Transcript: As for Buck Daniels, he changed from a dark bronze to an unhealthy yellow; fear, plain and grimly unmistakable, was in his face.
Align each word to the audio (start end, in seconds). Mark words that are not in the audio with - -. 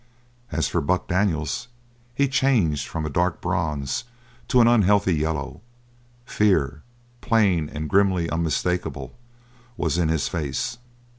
As 0.51 0.67
for 0.67 0.81
Buck 0.81 1.07
Daniels, 1.07 1.67
he 2.15 2.27
changed 2.27 2.87
from 2.87 3.05
a 3.05 3.07
dark 3.11 3.39
bronze 3.39 4.05
to 4.47 4.59
an 4.59 4.67
unhealthy 4.67 5.13
yellow; 5.13 5.61
fear, 6.25 6.81
plain 7.21 7.69
and 7.69 7.87
grimly 7.87 8.27
unmistakable, 8.27 9.15
was 9.77 9.99
in 9.99 10.09
his 10.09 10.27
face. 10.27 10.79